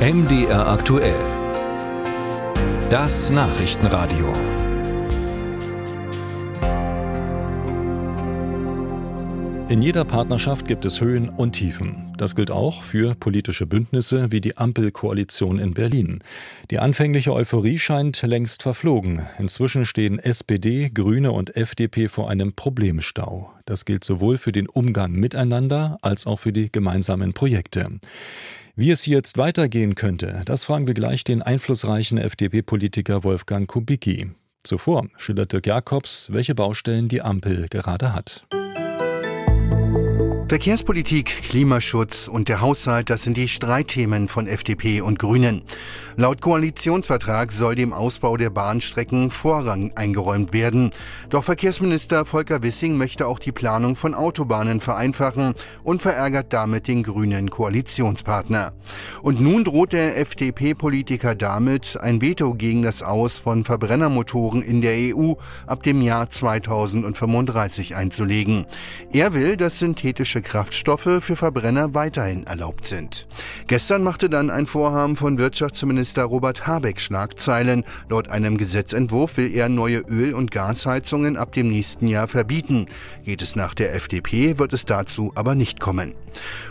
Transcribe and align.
MDR 0.00 0.66
aktuell. 0.66 1.14
Das 2.88 3.28
Nachrichtenradio. 3.28 4.32
In 9.68 9.82
jeder 9.82 10.06
Partnerschaft 10.06 10.66
gibt 10.66 10.86
es 10.86 11.02
Höhen 11.02 11.28
und 11.28 11.52
Tiefen. 11.52 12.14
Das 12.16 12.34
gilt 12.34 12.50
auch 12.50 12.82
für 12.82 13.14
politische 13.14 13.66
Bündnisse 13.66 14.32
wie 14.32 14.40
die 14.40 14.56
Ampelkoalition 14.56 15.58
in 15.58 15.74
Berlin. 15.74 16.20
Die 16.70 16.78
anfängliche 16.78 17.34
Euphorie 17.34 17.78
scheint 17.78 18.22
längst 18.22 18.62
verflogen. 18.62 19.26
Inzwischen 19.38 19.84
stehen 19.84 20.18
SPD, 20.18 20.88
Grüne 20.88 21.32
und 21.32 21.56
FDP 21.56 22.08
vor 22.08 22.30
einem 22.30 22.54
Problemstau. 22.54 23.52
Das 23.66 23.84
gilt 23.84 24.04
sowohl 24.04 24.38
für 24.38 24.52
den 24.52 24.66
Umgang 24.66 25.12
miteinander 25.12 25.98
als 26.00 26.26
auch 26.26 26.40
für 26.40 26.54
die 26.54 26.72
gemeinsamen 26.72 27.34
Projekte. 27.34 28.00
Wie 28.76 28.90
es 28.90 29.06
jetzt 29.06 29.36
weitergehen 29.36 29.94
könnte, 29.94 30.42
das 30.44 30.64
fragen 30.64 30.86
wir 30.86 30.94
gleich 30.94 31.24
den 31.24 31.42
einflussreichen 31.42 32.18
FDP-Politiker 32.18 33.24
Wolfgang 33.24 33.68
Kubicki. 33.68 34.30
Zuvor 34.62 35.08
schildert 35.16 35.52
Dirk 35.52 35.66
Jakobs, 35.66 36.28
welche 36.32 36.54
Baustellen 36.54 37.08
die 37.08 37.22
Ampel 37.22 37.66
gerade 37.68 38.14
hat. 38.14 38.46
Verkehrspolitik, 40.50 41.26
Klimaschutz 41.48 42.26
und 42.26 42.48
der 42.48 42.60
Haushalt, 42.60 43.08
das 43.08 43.22
sind 43.22 43.36
die 43.36 43.46
Streitthemen 43.46 44.26
von 44.26 44.48
FDP 44.48 45.00
und 45.00 45.20
Grünen. 45.20 45.62
Laut 46.16 46.40
Koalitionsvertrag 46.40 47.52
soll 47.52 47.76
dem 47.76 47.92
Ausbau 47.92 48.36
der 48.36 48.50
Bahnstrecken 48.50 49.30
Vorrang 49.30 49.92
eingeräumt 49.94 50.52
werden. 50.52 50.90
Doch 51.28 51.44
Verkehrsminister 51.44 52.26
Volker 52.26 52.64
Wissing 52.64 52.96
möchte 52.96 53.28
auch 53.28 53.38
die 53.38 53.52
Planung 53.52 53.94
von 53.94 54.12
Autobahnen 54.12 54.80
vereinfachen 54.80 55.54
und 55.84 56.02
verärgert 56.02 56.52
damit 56.52 56.88
den 56.88 57.04
grünen 57.04 57.48
Koalitionspartner. 57.48 58.72
Und 59.22 59.40
nun 59.40 59.62
droht 59.62 59.92
der 59.92 60.18
FDP-Politiker 60.18 61.36
damit, 61.36 61.96
ein 61.98 62.20
Veto 62.20 62.54
gegen 62.54 62.82
das 62.82 63.04
Aus 63.04 63.38
von 63.38 63.64
Verbrennermotoren 63.64 64.62
in 64.62 64.80
der 64.80 65.16
EU 65.16 65.34
ab 65.68 65.84
dem 65.84 66.02
Jahr 66.02 66.28
2035 66.28 67.94
einzulegen. 67.94 68.66
Er 69.12 69.32
will, 69.32 69.56
dass 69.56 69.78
synthetische 69.78 70.39
Kraftstoffe 70.42 71.18
für 71.20 71.36
Verbrenner 71.36 71.94
weiterhin 71.94 72.46
erlaubt 72.46 72.86
sind. 72.86 73.26
Gestern 73.66 74.02
machte 74.02 74.28
dann 74.28 74.50
ein 74.50 74.66
Vorhaben 74.66 75.16
von 75.16 75.38
Wirtschaftsminister 75.38 76.24
Robert 76.24 76.66
Habeck 76.66 77.00
Schlagzeilen. 77.00 77.84
Laut 78.08 78.28
einem 78.28 78.56
Gesetzentwurf 78.56 79.36
will 79.36 79.54
er 79.54 79.68
neue 79.68 79.98
Öl- 79.98 80.34
und 80.34 80.50
Gasheizungen 80.50 81.36
ab 81.36 81.52
dem 81.52 81.68
nächsten 81.68 82.06
Jahr 82.06 82.28
verbieten. 82.28 82.86
Geht 83.24 83.42
es 83.42 83.56
nach 83.56 83.74
der 83.74 83.94
FDP, 83.94 84.58
wird 84.58 84.72
es 84.72 84.86
dazu 84.86 85.32
aber 85.34 85.54
nicht 85.54 85.80
kommen. 85.80 86.14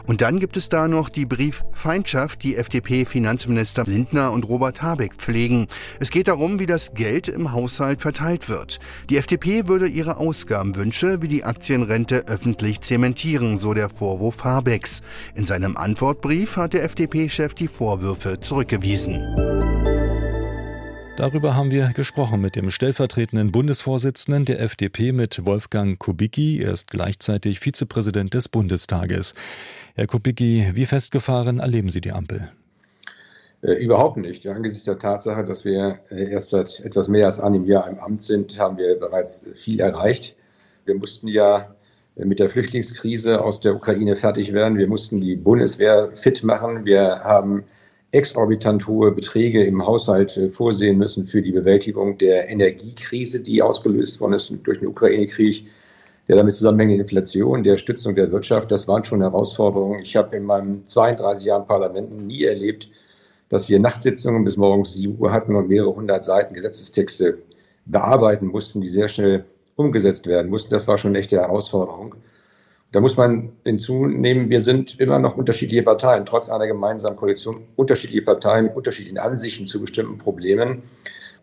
Und 0.05 0.21
dann 0.21 0.39
gibt 0.39 0.57
es 0.57 0.69
da 0.69 0.87
noch 0.87 1.09
die 1.09 1.25
Brieffeindschaft, 1.25 2.43
die 2.43 2.55
FDP-Finanzminister 2.55 3.83
Lindner 3.85 4.31
und 4.31 4.47
Robert 4.47 4.81
Habeck 4.81 5.15
pflegen. 5.15 5.67
Es 5.99 6.11
geht 6.11 6.27
darum, 6.27 6.59
wie 6.59 6.65
das 6.65 6.93
Geld 6.93 7.27
im 7.27 7.51
Haushalt 7.51 8.01
verteilt 8.01 8.49
wird. 8.49 8.79
Die 9.09 9.17
FDP 9.17 9.67
würde 9.67 9.87
ihre 9.87 10.17
Ausgabenwünsche 10.17 11.21
wie 11.21 11.27
die 11.27 11.43
Aktienrente 11.43 12.27
öffentlich 12.27 12.81
zementieren, 12.81 13.57
so 13.57 13.73
der 13.73 13.89
Vorwurf 13.89 14.43
Habecks. 14.43 15.01
In 15.35 15.45
seinem 15.45 15.77
Antwortbrief 15.77 16.57
hat 16.57 16.73
der 16.73 16.83
FDP-Chef 16.83 17.53
die 17.53 17.67
Vorwürfe 17.67 18.39
zurückgewiesen. 18.39 19.48
Darüber 21.19 21.53
haben 21.53 21.69
wir 21.69 21.91
gesprochen 21.93 22.39
mit 22.39 22.55
dem 22.55 22.71
stellvertretenden 22.71 23.51
Bundesvorsitzenden 23.51 24.45
der 24.45 24.61
FDP, 24.61 25.11
mit 25.11 25.45
Wolfgang 25.45 25.99
Kubicki. 25.99 26.61
Er 26.63 26.71
ist 26.71 26.89
gleichzeitig 26.89 27.59
Vizepräsident 27.59 28.33
des 28.33 28.47
Bundestages. 28.47 29.33
Herr 29.95 30.07
Kubicki, 30.07 30.69
wie 30.75 30.85
festgefahren 30.85 31.59
erleben 31.59 31.89
Sie 31.89 31.99
die 31.99 32.13
Ampel? 32.13 32.49
Äh, 33.63 33.73
überhaupt 33.83 34.15
nicht. 34.15 34.47
Angesichts 34.47 34.85
der 34.85 34.97
Tatsache, 34.97 35.43
dass 35.43 35.65
wir 35.65 35.99
äh, 36.09 36.31
erst 36.31 36.51
seit 36.51 36.79
etwas 36.79 37.09
mehr 37.09 37.25
als 37.25 37.41
einem 37.41 37.65
Jahr 37.65 37.89
im 37.89 37.99
Amt 37.99 38.21
sind, 38.21 38.57
haben 38.57 38.77
wir 38.77 38.97
bereits 38.97 39.45
viel 39.55 39.81
erreicht. 39.81 40.37
Wir 40.85 40.95
mussten 40.95 41.27
ja 41.27 41.75
mit 42.15 42.39
der 42.39 42.49
Flüchtlingskrise 42.49 43.41
aus 43.41 43.59
der 43.59 43.75
Ukraine 43.75 44.15
fertig 44.15 44.53
werden. 44.53 44.77
Wir 44.77 44.87
mussten 44.87 45.19
die 45.19 45.35
Bundeswehr 45.35 46.13
fit 46.15 46.45
machen. 46.45 46.85
Wir 46.85 47.25
haben 47.25 47.65
exorbitant 48.11 48.87
hohe 48.87 49.11
Beträge 49.11 49.63
im 49.63 49.85
Haushalt 49.85 50.35
äh, 50.37 50.49
vorsehen 50.49 50.97
müssen 50.97 51.25
für 51.25 51.41
die 51.41 51.51
Bewältigung 51.51 52.17
der 52.17 52.49
Energiekrise, 52.49 53.41
die 53.41 53.61
ausgelöst 53.61 54.19
worden 54.19 54.33
ist 54.33 54.51
durch 54.63 54.79
den 54.79 54.87
Ukraine-Krieg, 54.87 55.67
der 56.27 56.35
damit 56.35 56.55
zusammenhängende 56.55 57.03
Inflation, 57.03 57.63
der 57.63 57.77
Stützung 57.77 58.15
der 58.15 58.31
Wirtschaft. 58.31 58.71
Das 58.71 58.87
waren 58.87 59.03
schon 59.03 59.21
Herausforderungen. 59.21 59.99
Ich 59.99 60.15
habe 60.15 60.35
in 60.35 60.43
meinen 60.43 60.85
32 60.85 61.45
Jahren 61.45 61.67
Parlament 61.67 62.25
nie 62.25 62.43
erlebt, 62.43 62.89
dass 63.49 63.67
wir 63.67 63.79
Nachtsitzungen 63.79 64.43
bis 64.43 64.57
morgens 64.57 64.93
7 64.93 65.17
Uhr 65.19 65.31
hatten 65.31 65.55
und 65.55 65.67
mehrere 65.67 65.93
hundert 65.93 66.23
Seiten 66.23 66.53
Gesetzestexte 66.53 67.39
bearbeiten 67.85 68.47
mussten, 68.47 68.81
die 68.81 68.89
sehr 68.89 69.07
schnell 69.07 69.45
umgesetzt 69.75 70.27
werden 70.27 70.49
mussten. 70.51 70.71
Das 70.71 70.87
war 70.87 70.97
schon 70.97 71.11
eine 71.11 71.19
echte 71.19 71.37
Herausforderung. 71.37 72.15
Da 72.91 73.01
muss 73.01 73.17
man 73.17 73.53
hinzunehmen, 73.63 74.49
wir 74.49 74.61
sind 74.61 74.99
immer 74.99 75.19
noch 75.19 75.37
unterschiedliche 75.37 75.83
Parteien, 75.83 76.25
trotz 76.25 76.49
einer 76.49 76.65
gemeinsamen 76.65 77.17
Koalition, 77.17 77.67
unterschiedliche 77.75 78.23
Parteien 78.23 78.65
mit 78.65 78.75
unterschiedlichen 78.75 79.19
Ansichten 79.19 79.67
zu 79.67 79.79
bestimmten 79.79 80.17
Problemen. 80.17 80.83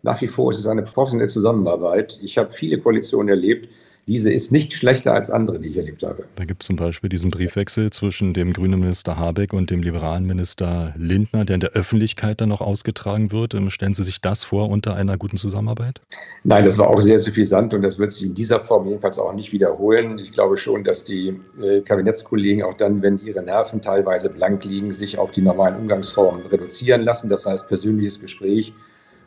Nach 0.03 0.21
wie 0.21 0.27
vor 0.27 0.51
ist 0.51 0.59
es 0.59 0.67
eine 0.67 0.83
professionelle 0.83 1.29
Zusammenarbeit. 1.29 2.19
Ich 2.21 2.37
habe 2.37 2.51
viele 2.51 2.79
Koalitionen 2.79 3.29
erlebt, 3.29 3.69
diese 4.07 4.31
ist 4.31 4.53
nicht 4.53 4.73
schlechter 4.73 5.13
als 5.13 5.29
andere, 5.29 5.59
die 5.59 5.67
ich 5.67 5.77
erlebt 5.77 6.01
habe. 6.01 6.23
Da 6.35 6.45
gibt 6.45 6.63
es 6.63 6.67
zum 6.67 6.77
Beispiel 6.77 7.09
diesen 7.09 7.29
Briefwechsel 7.29 7.89
zwischen 7.89 8.33
dem 8.33 8.53
grünen 8.53 8.79
Minister 8.79 9.17
Habeck 9.17 9.51
und 9.51 9.69
dem 9.69 9.83
liberalen 9.83 10.25
Minister 10.25 10.93
Lindner, 10.97 11.43
der 11.43 11.55
in 11.55 11.59
der 11.59 11.71
Öffentlichkeit 11.71 12.39
dann 12.39 12.47
noch 12.47 12.61
ausgetragen 12.61 13.33
wird. 13.33 13.53
Ähm, 13.53 13.69
stellen 13.69 13.93
Sie 13.93 14.03
sich 14.03 14.21
das 14.21 14.45
vor 14.45 14.69
unter 14.69 14.95
einer 14.95 15.17
guten 15.17 15.35
Zusammenarbeit? 15.35 15.99
Nein, 16.45 16.63
das 16.63 16.77
war 16.77 16.87
auch 16.87 17.01
sehr 17.01 17.19
suffisant 17.19 17.73
und 17.73 17.81
das 17.81 17.99
wird 17.99 18.13
sich 18.13 18.23
in 18.23 18.33
dieser 18.33 18.61
Form 18.63 18.87
jedenfalls 18.87 19.19
auch 19.19 19.33
nicht 19.33 19.51
wiederholen. 19.51 20.19
Ich 20.19 20.31
glaube 20.31 20.55
schon, 20.55 20.85
dass 20.85 21.03
die 21.03 21.37
äh, 21.61 21.81
Kabinettskollegen 21.81 22.63
auch 22.63 22.75
dann, 22.75 23.01
wenn 23.01 23.19
ihre 23.19 23.43
Nerven 23.43 23.81
teilweise 23.81 24.29
blank 24.29 24.63
liegen, 24.63 24.93
sich 24.93 25.17
auf 25.17 25.33
die 25.33 25.41
normalen 25.41 25.75
Umgangsformen 25.75 26.45
reduzieren 26.45 27.01
lassen. 27.01 27.29
Das 27.29 27.45
heißt 27.45 27.67
persönliches 27.67 28.21
Gespräch 28.21 28.73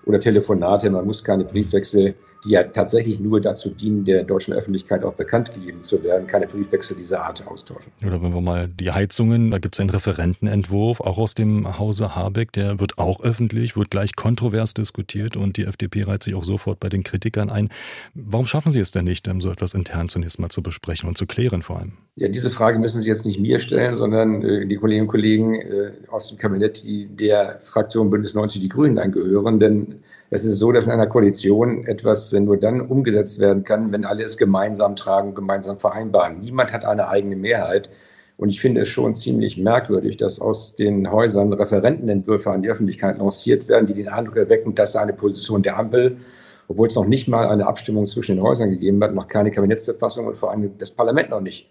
oder 0.07 0.21
Telefonate. 0.21 0.91
Man 0.91 1.07
muss 1.07 1.23
keine 1.25 1.45
Briefwechsel, 1.45 2.15
die 2.45 2.51
ja 2.51 2.63
tatsächlich 2.65 3.21
nur 3.21 3.41
dazu 3.41 3.71
dienen, 3.71 4.05
der 4.05 4.25
deutschen 4.25 4.55
Öffentlichkeit 4.55 5.05
auch 5.05 5.15
bekannt 5.15 5.55
gegeben 5.55 5.83
zu 5.83 6.03
werden, 6.03 6.27
keine 6.27 6.47
Briefwechsel 6.47 6.97
dieser 6.97 7.25
Art 7.25 7.47
austauschen. 7.47 7.93
Oder 8.05 8.23
wenn 8.23 8.33
wir 8.33 8.41
mal 8.41 8.69
die 8.69 8.91
Heizungen, 8.91 9.51
da 9.51 9.59
gibt 9.59 9.75
es 9.75 9.81
einen 9.81 9.91
Referentenentwurf, 9.91 11.01
auch 11.01 11.19
aus 11.19 11.35
dem 11.35 11.79
Hause 11.79 12.15
Habeck, 12.15 12.53
der 12.53 12.81
wird 12.81 12.99
auch 12.99 13.21
öffentlich, 13.21 13.77
wird 13.77 13.91
gleich 13.91 14.17
kontrovers 14.17 14.75
diskutiert 14.75 15.37
und 15.37 15.57
die 15.57 15.65
FDP 15.65 16.05
reiht 16.05 16.23
sich 16.23 16.35
auch 16.35 16.45
sofort 16.45 16.81
bei 16.81 16.89
den 16.89 17.05
Kritikern 17.05 17.51
ein. 17.51 17.69
Warum 18.15 18.47
schaffen 18.47 18.73
Sie 18.73 18.81
es 18.81 18.91
denn 18.91 19.05
nicht, 19.05 19.29
so 19.41 19.51
etwas 19.51 19.75
intern 19.75 20.09
zunächst 20.09 20.41
mal 20.41 20.49
zu 20.49 20.63
besprechen 20.63 21.09
und 21.09 21.17
zu 21.17 21.27
klären 21.27 21.63
vor 21.63 21.79
allem? 21.79 21.93
Ja, 22.17 22.29
diese 22.29 22.51
Frage 22.51 22.79
müssen 22.79 23.01
Sie 23.01 23.09
jetzt 23.09 23.25
nicht 23.25 23.41
mir 23.41 23.59
stellen, 23.59 23.97
sondern 23.97 24.43
äh, 24.43 24.67
die 24.67 24.77
Kolleginnen 24.77 25.07
und 25.07 25.11
Kollegen 25.11 25.55
äh, 25.55 25.93
aus 26.11 26.29
dem 26.29 26.39
Kabinett, 26.39 26.83
die 26.83 27.07
der 27.07 27.61
Fraktion 27.63 28.11
Bündnis 28.11 28.35
90 28.35 28.61
Die 28.61 28.69
Grünen 28.69 28.99
angehören, 28.99 29.61
denn 29.61 30.01
es 30.31 30.45
ist 30.45 30.59
so, 30.59 30.71
dass 30.71 30.87
in 30.87 30.93
einer 30.93 31.07
Koalition 31.07 31.85
etwas 31.87 32.30
nur 32.39 32.57
dann 32.57 32.81
umgesetzt 32.81 33.39
werden 33.39 33.65
kann, 33.65 33.91
wenn 33.93 34.05
alle 34.05 34.25
es 34.25 34.37
gemeinsam 34.37 34.95
tragen, 34.95 35.35
gemeinsam 35.35 35.79
vereinbaren. 35.79 36.39
Niemand 36.39 36.73
hat 36.73 36.85
eine 36.85 37.09
eigene 37.09 37.37
Mehrheit. 37.37 37.91
Und 38.37 38.49
ich 38.49 38.61
finde 38.61 38.83
es 38.83 38.89
schon 38.89 39.17
ziemlich 39.17 39.59
merkwürdig, 39.59 40.17
dass 40.17 40.41
aus 40.41 40.75
den 40.75 41.11
Häusern 41.11 41.53
Referentenentwürfe 41.53 42.51
an 42.51 42.63
die 42.63 42.71
Öffentlichkeit 42.71 43.19
lanciert 43.19 43.69
werden, 43.69 43.87
die 43.87 43.95
den 43.95 44.09
Eindruck 44.09 44.37
erwecken, 44.37 44.75
dass 44.75 44.97
eine 44.97 45.13
Position 45.13 45.63
der 45.63 45.79
Ampel, 45.79 46.17
obwohl 46.69 46.89
es 46.89 46.95
noch 46.95 47.07
nicht 47.07 47.29
mal 47.29 47.49
eine 47.49 47.67
Abstimmung 47.67 48.07
zwischen 48.07 48.37
den 48.37 48.45
Häusern 48.45 48.71
gegeben 48.71 49.03
hat, 49.03 49.15
noch 49.15 49.29
keine 49.29 49.51
Kabinettsverfassung 49.51 50.27
und 50.27 50.39
vor 50.39 50.51
allem 50.53 50.71
das 50.79 50.91
Parlament 50.91 51.31
noch 51.31 51.41
nicht 51.41 51.69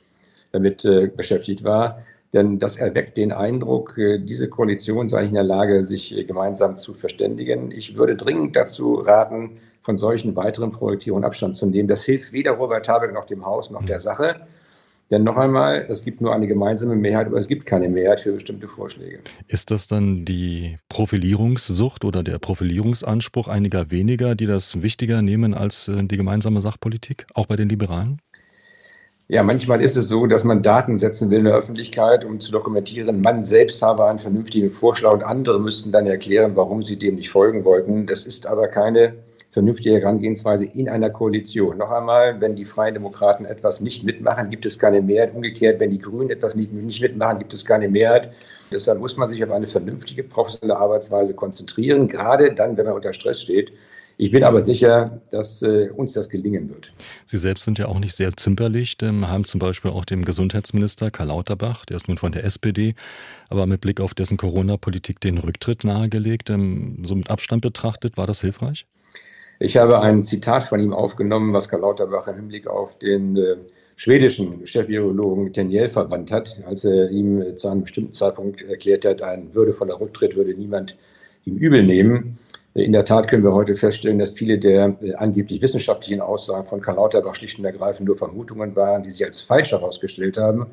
damit 0.51 0.85
äh, 0.85 1.07
beschäftigt 1.07 1.63
war, 1.63 2.03
denn 2.33 2.59
das 2.59 2.77
erweckt 2.77 3.17
den 3.17 3.31
Eindruck, 3.31 3.97
äh, 3.97 4.19
diese 4.19 4.49
Koalition 4.49 5.07
sei 5.07 5.21
nicht 5.21 5.29
in 5.29 5.35
der 5.35 5.43
Lage, 5.43 5.83
sich 5.83 6.15
äh, 6.15 6.23
gemeinsam 6.23 6.77
zu 6.77 6.93
verständigen. 6.93 7.71
Ich 7.71 7.95
würde 7.97 8.15
dringend 8.15 8.55
dazu 8.55 8.95
raten, 8.95 9.59
von 9.81 9.97
solchen 9.97 10.35
weiteren 10.35 10.71
Projektierungen 10.71 11.25
Abstand 11.25 11.55
zu 11.55 11.65
nehmen. 11.65 11.87
Das 11.87 12.03
hilft 12.03 12.33
weder 12.33 12.51
Robert 12.51 12.87
Habeck 12.87 13.13
noch 13.13 13.25
dem 13.25 13.45
Haus 13.45 13.71
noch 13.71 13.83
der 13.85 13.99
Sache. 13.99 14.35
Denn 15.09 15.23
noch 15.23 15.37
einmal, 15.37 15.87
es 15.89 16.03
gibt 16.03 16.21
nur 16.21 16.35
eine 16.35 16.45
gemeinsame 16.45 16.95
Mehrheit, 16.95 17.25
aber 17.25 17.37
es 17.37 17.47
gibt 17.47 17.65
keine 17.65 17.89
Mehrheit 17.89 18.19
für 18.19 18.33
bestimmte 18.33 18.67
Vorschläge. 18.67 19.21
Ist 19.47 19.71
das 19.71 19.87
dann 19.87 20.23
die 20.23 20.77
Profilierungssucht 20.87 22.05
oder 22.05 22.21
der 22.21 22.37
Profilierungsanspruch 22.37 23.47
einiger 23.47 23.89
weniger, 23.89 24.35
die 24.35 24.45
das 24.45 24.83
wichtiger 24.83 25.23
nehmen 25.23 25.55
als 25.55 25.87
äh, 25.87 26.03
die 26.03 26.17
gemeinsame 26.17 26.61
Sachpolitik, 26.61 27.25
auch 27.33 27.47
bei 27.47 27.55
den 27.55 27.69
Liberalen? 27.69 28.21
Ja, 29.31 29.43
manchmal 29.43 29.79
ist 29.83 29.95
es 29.95 30.07
so, 30.09 30.25
dass 30.25 30.43
man 30.43 30.63
Daten 30.63 30.97
setzen 30.97 31.29
will 31.29 31.37
in 31.37 31.45
der 31.45 31.53
Öffentlichkeit, 31.53 32.25
um 32.25 32.39
zu 32.39 32.51
dokumentieren, 32.51 33.21
man 33.21 33.43
selbst 33.43 33.79
habe 33.83 34.05
einen 34.05 34.17
vernünftigen 34.17 34.71
Vorschlag 34.71 35.13
und 35.13 35.21
andere 35.21 35.59
müssten 35.59 35.91
dann 35.91 36.07
erklären, 36.07 36.55
warum 36.55 36.81
sie 36.81 36.97
dem 36.97 37.13
nicht 37.13 37.29
folgen 37.29 37.63
wollten. 37.63 38.07
Das 38.07 38.25
ist 38.25 38.47
aber 38.47 38.67
keine 38.69 39.13
vernünftige 39.51 40.01
Herangehensweise 40.01 40.65
in 40.65 40.89
einer 40.89 41.11
Koalition. 41.11 41.77
Noch 41.77 41.91
einmal, 41.91 42.41
wenn 42.41 42.55
die 42.55 42.65
Freien 42.65 42.95
Demokraten 42.95 43.45
etwas 43.45 43.81
nicht 43.81 44.03
mitmachen, 44.03 44.49
gibt 44.49 44.65
es 44.65 44.79
keine 44.79 44.99
Mehrheit. 44.99 45.35
Umgekehrt, 45.35 45.79
wenn 45.79 45.91
die 45.91 45.99
Grünen 45.99 46.31
etwas 46.31 46.55
nicht, 46.55 46.73
nicht 46.73 46.99
mitmachen, 46.99 47.37
gibt 47.37 47.53
es 47.53 47.63
keine 47.63 47.87
Mehrheit. 47.87 48.31
Deshalb 48.71 48.99
muss 48.99 49.15
man 49.15 49.29
sich 49.29 49.43
auf 49.43 49.51
eine 49.51 49.67
vernünftige 49.67 50.23
professionelle 50.23 50.79
Arbeitsweise 50.79 51.35
konzentrieren, 51.35 52.07
gerade 52.07 52.51
dann, 52.51 52.77
wenn 52.77 52.85
man 52.87 52.95
unter 52.95 53.13
Stress 53.13 53.43
steht. 53.43 53.73
Ich 54.21 54.31
bin 54.31 54.43
aber 54.43 54.59
sicher, 54.59 55.21
dass 55.31 55.61
äh, 55.61 55.91
uns 55.95 56.11
das 56.11 56.27
gelingen 56.27 56.69
wird. 56.69 56.91
Sie 57.25 57.37
selbst 57.37 57.63
sind 57.63 57.79
ja 57.79 57.85
auch 57.85 57.99
nicht 57.99 58.13
sehr 58.13 58.33
zimperlich, 58.33 58.97
haben 59.01 59.45
zum 59.45 59.59
Beispiel 59.61 59.91
auch 59.91 60.03
dem 60.03 60.25
Gesundheitsminister 60.25 61.09
Karl 61.09 61.29
Lauterbach, 61.29 61.85
der 61.85 61.95
ist 61.95 62.09
nun 62.09 62.17
von 62.17 62.33
der 62.33 62.43
SPD, 62.43 62.95
aber 63.47 63.65
mit 63.65 63.79
Blick 63.79 64.01
auf 64.01 64.13
dessen 64.13 64.35
Corona-Politik 64.35 65.21
den 65.21 65.37
Rücktritt 65.37 65.85
nahegelegt. 65.85 66.49
Ähm, 66.49 67.01
so 67.05 67.15
mit 67.15 67.29
Abstand 67.29 67.61
betrachtet, 67.61 68.17
war 68.17 68.27
das 68.27 68.41
hilfreich? 68.41 68.85
Ich 69.57 69.77
habe 69.77 70.01
ein 70.01 70.25
Zitat 70.25 70.63
von 70.63 70.81
ihm 70.81 70.91
aufgenommen, 70.91 71.53
was 71.53 71.69
Karl 71.69 71.79
Lauterbach 71.79 72.27
im 72.27 72.35
Hinblick 72.35 72.67
auf 72.67 72.99
den 72.99 73.37
äh, 73.37 73.55
schwedischen 73.95 74.67
Chefvirologen 74.67 75.53
Tenniel 75.53 75.87
verbannt 75.87 76.29
hat, 76.29 76.61
als 76.67 76.83
er 76.83 77.09
ihm 77.09 77.55
zu 77.55 77.69
einem 77.69 77.83
bestimmten 77.83 78.11
Zeitpunkt 78.11 78.63
erklärt 78.63 79.05
hat, 79.05 79.21
ein 79.21 79.55
würdevoller 79.55 79.97
Rücktritt 79.97 80.35
würde 80.35 80.53
niemand 80.55 80.97
ihm 81.45 81.55
übel 81.55 81.83
nehmen. 81.83 82.37
In 82.75 82.91
der 82.91 83.03
Tat 83.03 83.27
können 83.27 83.43
wir 83.43 83.53
heute 83.53 83.75
feststellen, 83.75 84.19
dass 84.19 84.31
viele 84.31 84.59
der 84.59 84.95
äh, 85.01 85.13
angeblich 85.15 85.61
wissenschaftlichen 85.61 86.21
Aussagen 86.21 86.67
von 86.67 86.81
Karl 86.81 86.97
Lauterbach 86.97 87.35
schlicht 87.35 87.57
und 87.57 87.65
ergreifend 87.65 88.07
nur 88.07 88.17
Vermutungen 88.17 88.75
waren, 88.75 89.03
die 89.03 89.11
sich 89.11 89.25
als 89.25 89.41
falsch 89.41 89.71
herausgestellt 89.71 90.37
haben. 90.37 90.61
Und 90.61 90.69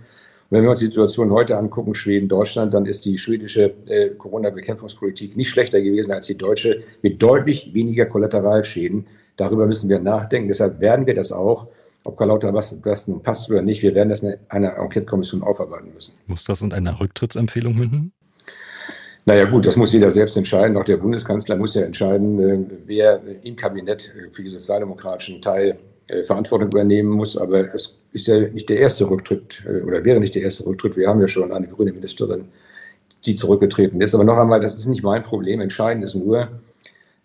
wenn 0.51 0.63
wir 0.63 0.71
uns 0.71 0.81
die 0.81 0.87
Situation 0.87 1.31
heute 1.31 1.57
angucken, 1.57 1.95
Schweden, 1.95 2.29
Deutschland, 2.29 2.75
dann 2.75 2.85
ist 2.85 3.05
die 3.05 3.17
schwedische 3.17 3.75
äh, 3.87 4.11
Corona-Bekämpfungspolitik 4.11 5.37
nicht 5.37 5.49
schlechter 5.49 5.81
gewesen 5.81 6.13
als 6.13 6.27
die 6.27 6.37
deutsche, 6.37 6.83
mit 7.03 7.21
deutlich 7.21 7.73
weniger 7.73 8.07
Kollateralschäden. 8.07 9.07
Darüber 9.37 9.67
müssen 9.67 9.89
wir 9.89 9.99
nachdenken. 9.99 10.49
Deshalb 10.49 10.81
werden 10.81 11.07
wir 11.07 11.15
das 11.15 11.33
auch, 11.33 11.67
ob 12.05 12.17
Karl 12.19 12.29
Lauterbach 12.29 12.73
das 12.85 13.09
nun 13.09 13.23
passt 13.23 13.51
oder 13.51 13.63
nicht, 13.63 13.83
wir 13.83 13.95
werden 13.95 14.11
das 14.11 14.23
in 14.23 14.37
einer 14.49 14.77
Enquete-Kommission 14.77 15.43
aufarbeiten 15.43 15.93
müssen. 15.93 16.15
Muss 16.27 16.45
das 16.45 16.63
in 16.63 16.73
einer 16.73 17.01
Rücktrittsempfehlung 17.01 17.75
münden? 17.75 18.13
Naja 19.28 19.44
gut, 19.44 19.67
das 19.67 19.76
muss 19.76 19.93
jeder 19.93 20.12
selbst 20.12 20.37
entscheiden. 20.37 20.76
Auch 20.76 20.84
der 20.84 20.99
Bundeskanzler 20.99 21.56
muss 21.56 21.75
ja 21.75 21.82
entscheiden, 21.82 22.38
äh, 22.38 22.64
wer 22.87 23.20
im 23.43 23.56
Kabinett 23.56 24.14
für 24.31 24.43
den 24.43 24.50
sozialdemokratischen 24.50 25.43
Teil 25.43 25.78
äh, 26.06 26.23
Verantwortung 26.23 26.69
übernehmen 26.69 27.11
muss. 27.11 27.37
Aber 27.37 27.75
es 27.75 27.96
ist 28.12 28.28
ja 28.28 28.38
nicht 28.38 28.69
der 28.69 28.78
erste 28.78 29.11
Rücktritt 29.11 29.64
äh, 29.67 29.82
oder 29.82 30.05
wäre 30.05 30.20
nicht 30.20 30.37
der 30.37 30.43
erste 30.43 30.64
Rücktritt. 30.64 30.96
Wir 30.96 31.08
haben 31.08 31.20
ja 31.20 31.26
schon 31.26 31.50
eine 31.52 31.67
grüne 31.67 31.93
Ministerin, 31.93 32.46
die 33.25 33.34
zurückgetreten 33.34 34.00
ist. 34.00 34.14
Aber 34.14 34.23
noch 34.23 34.38
einmal, 34.38 34.61
das 34.61 34.76
ist 34.76 34.87
nicht 34.87 35.02
mein 35.02 35.25
Problem. 35.25 35.61
Entscheidend 35.61 36.05
ist 36.05 36.14
nur, 36.14 36.49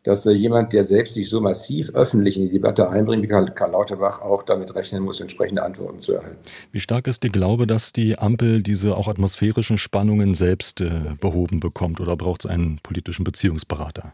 dass 0.04 0.26
äh, 0.26 0.32
jemand, 0.32 0.74
der 0.74 0.84
selbst 0.84 1.14
sich 1.14 1.30
so 1.30 1.42
massiv 1.42 1.92
öffentlich 1.94 2.38
in 2.38 2.44
die 2.44 2.54
Debatte 2.54 2.90
einbringt, 2.90 3.24
wie 3.24 3.28
Karl, 3.28 3.52
Karl 3.52 3.72
Lauterbach, 3.72 4.22
auch 4.22 4.44
damit 4.44 4.74
rechnen 4.76 5.04
muss, 5.04 5.22
entsprechende 5.22 5.64
Antworten 5.64 6.00
zu 6.00 6.14
erhalten. 6.14 6.38
Wie 6.72 6.80
stark 6.80 7.08
ist 7.08 7.24
der 7.24 7.30
Glaube, 7.30 7.68
dass 7.68 7.94
die 7.94 8.18
Ampel 8.18 8.64
diese 8.64 8.96
auch 8.96 9.08
atmosphärischen 9.08 9.78
Spannungen 9.78 10.34
selbst 10.34 10.82
äh, 10.82 10.90
behoben 11.20 11.60
bekommt 11.60 12.00
oder 12.00 12.16
braucht 12.16 12.46
es 12.46 12.52
einen 12.52 12.80
politischen 12.82 13.24
Beziehungsberater? 13.24 14.14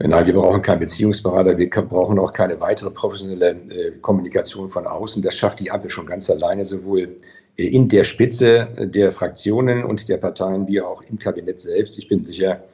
Nein, 0.00 0.26
wir 0.26 0.34
brauchen 0.34 0.60
keinen 0.60 0.80
Beziehungsberater, 0.80 1.56
wir 1.56 1.70
brauchen 1.70 2.18
auch 2.18 2.32
keine 2.32 2.60
weitere 2.60 2.90
professionelle 2.90 3.50
äh, 3.50 3.92
Kommunikation 4.00 4.68
von 4.68 4.88
außen. 4.88 5.22
Das 5.22 5.36
schafft 5.36 5.60
die 5.60 5.70
Ampel 5.70 5.88
schon 5.88 6.06
ganz 6.06 6.28
alleine, 6.28 6.64
sowohl 6.64 7.16
äh, 7.56 7.66
in 7.66 7.88
der 7.88 8.02
Spitze 8.02 8.68
der 8.76 9.12
Fraktionen 9.12 9.84
und 9.84 10.08
der 10.08 10.16
Parteien 10.16 10.66
wie 10.66 10.80
auch 10.80 11.02
im 11.08 11.20
Kabinett 11.20 11.60
selbst. 11.60 11.96
Ich 11.98 12.08
bin 12.08 12.24
sicher, 12.24 12.64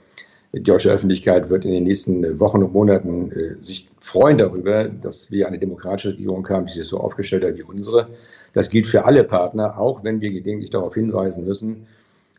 die 0.53 0.63
deutsche 0.63 0.91
Öffentlichkeit 0.91 1.49
wird 1.49 1.65
in 1.65 1.71
den 1.71 1.85
nächsten 1.85 2.41
Wochen 2.41 2.63
und 2.63 2.73
Monaten 2.73 3.31
äh, 3.31 3.63
sich 3.63 3.89
freuen 4.01 4.39
darüber, 4.39 4.85
dass 4.89 5.31
wir 5.31 5.47
eine 5.47 5.59
demokratische 5.59 6.11
Regierung 6.11 6.49
haben, 6.49 6.67
die 6.67 6.73
sich 6.73 6.87
so 6.87 6.99
aufgestellt 6.99 7.45
hat 7.45 7.57
wie 7.57 7.63
unsere. 7.63 8.09
Das 8.53 8.69
gilt 8.69 8.87
für 8.87 9.05
alle 9.05 9.23
Partner, 9.23 9.79
auch 9.79 10.03
wenn 10.03 10.21
wir 10.21 10.31
gelegentlich 10.31 10.71
darauf 10.71 10.95
hinweisen 10.95 11.45
müssen, 11.45 11.87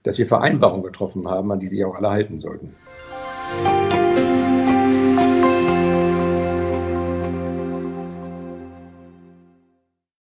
dass 0.04 0.18
wir 0.18 0.28
Vereinbarungen 0.28 0.84
getroffen 0.84 1.28
haben, 1.28 1.52
an 1.52 1.60
die 1.60 1.68
sich 1.68 1.86
auch 1.86 1.96
alle 1.96 2.10
halten 2.10 2.40
sollten. 2.40 2.74